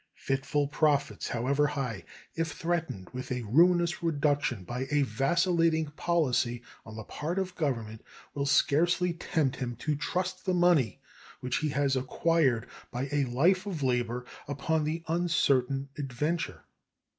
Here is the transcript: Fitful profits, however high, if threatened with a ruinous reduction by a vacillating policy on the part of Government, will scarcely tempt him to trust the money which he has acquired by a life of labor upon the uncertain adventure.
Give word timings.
Fitful 0.15 0.67
profits, 0.67 1.29
however 1.29 1.67
high, 1.67 2.03
if 2.33 2.53
threatened 2.53 3.07
with 3.13 3.31
a 3.31 3.43
ruinous 3.43 4.01
reduction 4.01 4.63
by 4.63 4.87
a 4.89 5.03
vacillating 5.03 5.91
policy 5.91 6.63
on 6.87 6.95
the 6.95 7.03
part 7.03 7.37
of 7.37 7.53
Government, 7.53 8.01
will 8.33 8.47
scarcely 8.47 9.13
tempt 9.13 9.57
him 9.57 9.75
to 9.75 9.95
trust 9.95 10.43
the 10.47 10.55
money 10.55 10.99
which 11.39 11.57
he 11.57 11.69
has 11.69 11.95
acquired 11.95 12.67
by 12.89 13.09
a 13.11 13.25
life 13.25 13.67
of 13.67 13.83
labor 13.83 14.25
upon 14.47 14.85
the 14.85 15.03
uncertain 15.07 15.87
adventure. 15.95 16.63